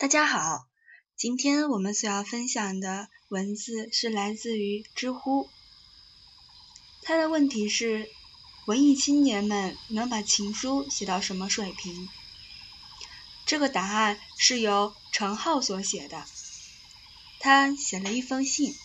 [0.00, 0.68] 大家好，
[1.16, 5.48] 今天我们所要分享的文字是来自于知乎。
[7.02, 8.08] 他的问题是：
[8.68, 12.08] 文艺青年们能把情书写到什么水平？
[13.44, 16.24] 这个答案是由程浩所写的。
[17.40, 18.76] 他写了一封信，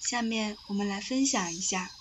[0.00, 1.92] 下面我们来分享一下，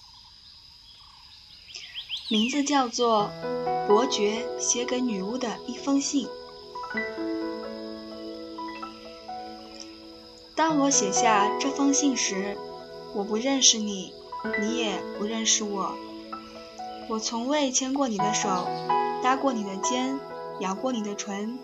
[2.31, 3.31] 名字叫做
[3.88, 6.27] 《伯爵写给女巫的一封信》。
[10.59, 12.57] 当我写下这封信时，
[13.15, 14.13] 我不认识你，
[14.59, 15.95] 你也不认识我。
[17.07, 18.67] 我从未牵过你的手，
[19.23, 20.19] 搭过你的肩，
[20.59, 21.57] 咬过你的唇，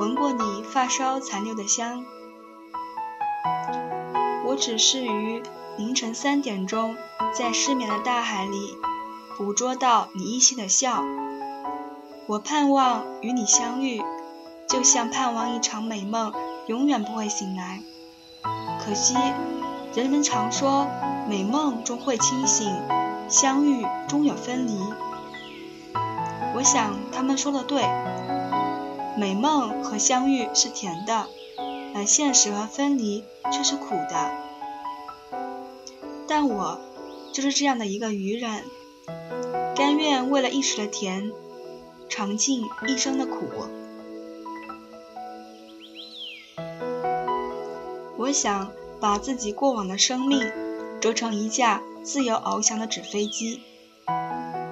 [0.00, 2.04] 闻过你发梢残留的香。
[4.46, 5.40] 我只是于
[5.78, 6.96] 凌晨三点钟，
[7.32, 8.76] 在失眠的大海里，
[9.38, 11.04] 捕捉到你依稀的笑。
[12.26, 14.02] 我盼望与你相遇，
[14.68, 16.32] 就像盼望一场美梦，
[16.66, 17.80] 永远不会醒来。
[18.84, 19.14] 可惜，
[19.94, 20.86] 人们常说
[21.26, 22.70] 美梦终会清醒，
[23.30, 24.78] 相遇终有分离。
[26.54, 27.82] 我想他们说的对，
[29.16, 31.26] 美梦和相遇是甜的，
[31.94, 34.30] 而现实和分离却是苦的。
[36.28, 36.78] 但我
[37.32, 38.64] 就是这样的一个愚人，
[39.74, 41.32] 甘愿为了一时的甜，
[42.10, 43.48] 尝尽一生的苦。
[48.24, 50.50] 我想把自己过往的生命
[50.98, 53.60] 折成一架自由翱翔的纸飞机，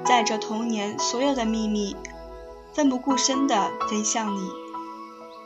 [0.07, 1.95] 载着童年所有的秘密，
[2.73, 4.49] 奋不顾身地飞向你，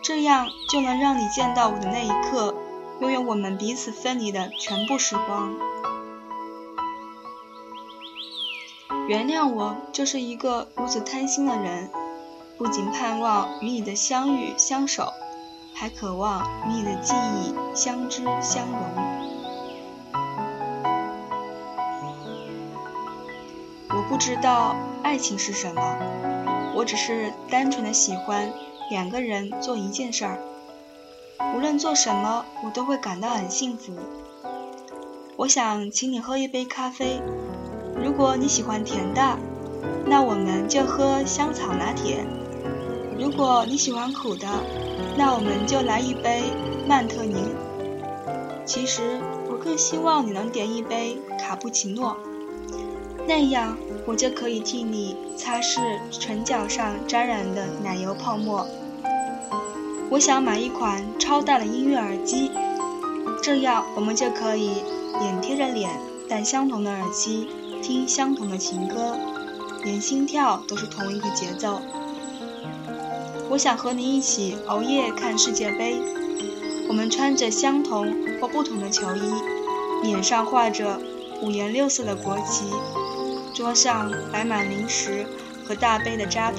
[0.04, 2.54] 这样就能让你见到我的那一刻，
[3.00, 5.52] 拥有我们彼此分离的全部时光。
[9.08, 11.90] 原谅我，就是一个如此贪心的人，
[12.56, 15.12] 不仅盼望与你的相遇相守。
[15.78, 18.78] 还渴望与你的记忆相知相融。
[23.90, 25.82] 我不知道爱情是什么，
[26.74, 28.50] 我只是单纯的喜欢
[28.88, 30.38] 两个人做一件事儿。
[31.54, 33.92] 无论做什么，我都会感到很幸福。
[35.36, 37.20] 我想请你喝一杯咖啡，
[38.02, 39.38] 如果你喜欢甜的，
[40.06, 42.24] 那我们就喝香草拿铁；
[43.18, 44.48] 如果你喜欢苦的，
[45.16, 46.44] 那我们就来一杯
[46.86, 47.54] 曼特宁。
[48.64, 49.18] 其实
[49.48, 52.16] 我更希望你能点一杯卡布奇诺，
[53.26, 58.66] 那样我就可以替你擦拭唇角上沾染的奶油泡沫。
[60.10, 62.50] 我想买一款超大的音乐耳机，
[63.42, 64.82] 这样我们就可以
[65.20, 65.90] 脸贴着脸，
[66.28, 67.48] 戴相同的耳机，
[67.82, 69.16] 听相同的情歌，
[69.82, 71.80] 连心跳都是同一个节奏。
[73.48, 75.96] 我想和你一起熬夜看世界杯，
[76.88, 79.32] 我们穿着相同或不同的球衣，
[80.02, 81.00] 脸上画着
[81.40, 82.64] 五颜六色的国旗，
[83.54, 85.24] 桌上摆满零食
[85.64, 86.58] 和大杯的扎啤，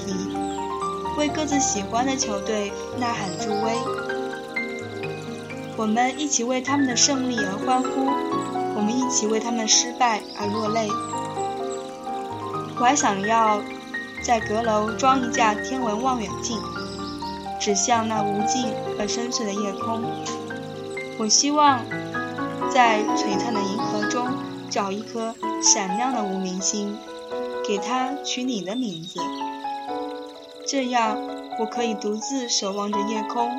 [1.17, 3.73] 为各自喜欢的球队呐喊助威。
[5.75, 8.05] 我们一起为他们的胜利而欢呼，
[8.75, 10.87] 我们一起为他们失败而落泪。
[12.79, 13.61] 我还想要。
[14.27, 16.59] 在阁楼装一架天文望远镜，
[17.61, 20.03] 指向那无尽而深邃的夜空。
[21.17, 21.79] 我希望
[22.69, 24.27] 在璀璨的银河中
[24.69, 25.33] 找一颗
[25.63, 26.97] 闪亮的无名星，
[27.65, 29.21] 给它取你的名字。
[30.67, 31.17] 这样，
[31.57, 33.49] 我可以独自守望着夜空，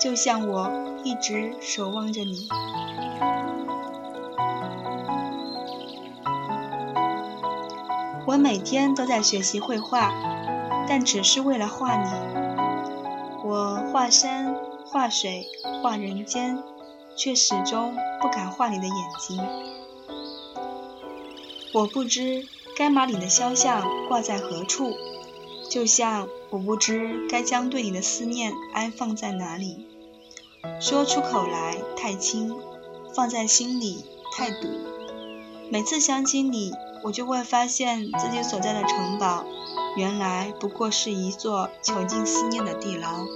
[0.00, 0.68] 就像我
[1.04, 2.48] 一直守望着你。
[8.26, 10.12] 我每天都在学习绘画，
[10.86, 12.08] 但只是为了画你。
[13.44, 14.54] 我画山、
[14.86, 15.46] 画水、
[15.82, 16.62] 画人间，
[17.16, 19.40] 却始终不敢画你的眼睛。
[21.72, 22.44] 我不知
[22.76, 24.92] 该把你的肖像挂在何处，
[25.70, 29.86] 就像我不知该将对你的思念安放在哪里。
[30.78, 32.54] 说出口来太轻，
[33.14, 34.04] 放在心里
[34.36, 34.68] 太堵。
[35.70, 36.72] 每次想起你。
[37.02, 39.44] 我就会发现自己所在的城堡，
[39.96, 43.26] 原来不过是一座囚禁思念的地牢。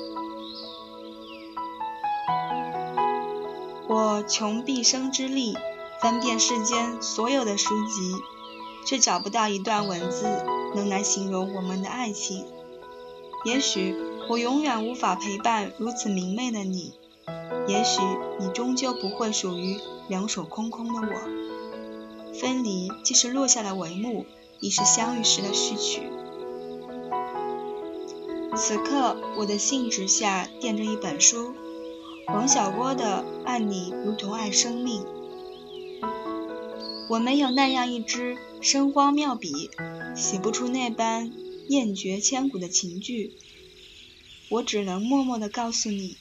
[3.88, 5.56] 我穷毕生之力
[6.00, 8.16] 翻遍世间所有的书籍，
[8.86, 10.26] 却找不到一段文字
[10.74, 12.46] 能来形容我们的爱情。
[13.44, 13.94] 也许
[14.28, 16.94] 我永远无法陪伴如此明媚的你，
[17.68, 18.00] 也许
[18.40, 19.78] 你终究不会属于
[20.08, 21.43] 两手空空的我。
[22.40, 24.26] 分离既是落下的帷幕，
[24.60, 26.02] 亦是相遇时的序曲。
[28.56, 31.54] 此刻，我的信纸下垫着一本书，
[32.28, 35.02] 王小波的《爱你如同爱生命》。
[37.08, 39.70] 我没有那样一支生荒妙笔，
[40.16, 41.32] 写不出那般
[41.68, 43.32] 艳绝千古的情句。
[44.50, 46.16] 我只能默默地告诉你，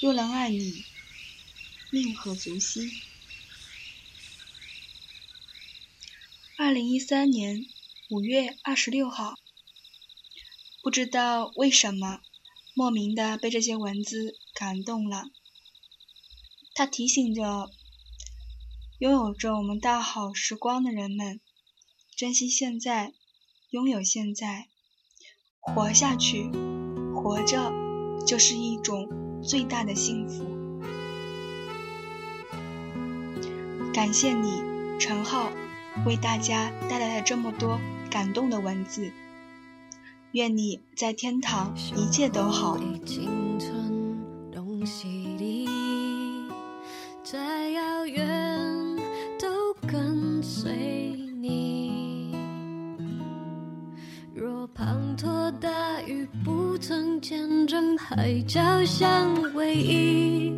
[0.00, 0.84] 若能爱你，
[1.90, 2.90] 命何足惜。
[6.62, 7.64] 二零一三年
[8.10, 9.36] 五月二十六号，
[10.82, 12.20] 不知道为什么，
[12.74, 15.24] 莫名的被这些文字感动了。
[16.74, 17.70] 它提醒着。
[18.98, 21.40] 拥有着我们大好时光的人们，
[22.14, 23.14] 珍惜现在，
[23.70, 24.68] 拥有现在，
[25.60, 26.50] 活下去，
[27.14, 27.72] 活着
[28.26, 29.08] 就是一种
[29.42, 30.44] 最大的幸福。
[33.94, 34.60] 感谢你，
[35.00, 35.50] 陈浩，
[36.06, 37.78] 为大家带来了这么多
[38.10, 39.10] 感动的文字。
[40.32, 42.78] 愿你在天堂一切都好。
[47.22, 48.96] 再遥远
[49.38, 50.72] 都跟随
[51.40, 52.34] 你。
[54.34, 60.52] 若滂沱大雨不曾见证海角相偎依，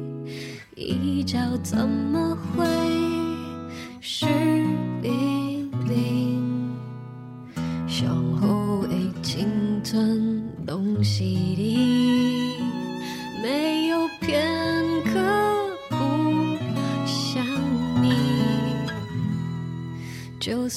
[0.76, 2.64] 一角怎么会
[4.00, 4.24] 湿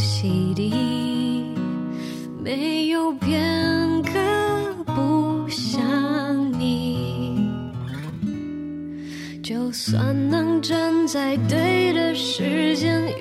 [0.00, 0.72] 洗涤
[2.42, 4.12] 没有片刻
[4.86, 5.78] 不想
[6.58, 7.46] 你。
[9.42, 13.12] 就算能站在对的时间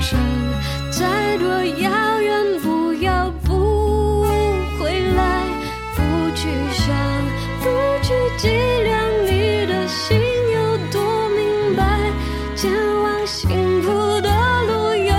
[0.00, 0.16] 知，
[0.90, 1.46] 再多
[1.82, 4.22] 遥远，不要不
[4.78, 5.44] 回来，
[5.94, 6.02] 不
[6.34, 6.96] 去想，
[7.60, 7.68] 不
[8.02, 10.18] 去计量，你的心
[10.54, 12.10] 有多明白，
[12.56, 12.70] 前
[13.02, 13.88] 往幸福
[14.20, 14.28] 的
[14.66, 15.14] 路有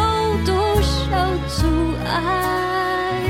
[0.45, 1.67] 多少阻
[2.05, 3.21] 碍？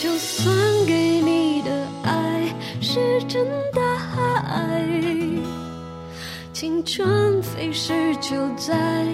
[0.00, 0.54] 就算
[0.86, 1.70] 给你的
[2.02, 4.84] 爱石沉大海，
[6.52, 9.06] 青春飞逝就在。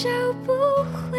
[0.00, 0.08] 找
[0.46, 0.52] 不
[0.84, 1.17] 回。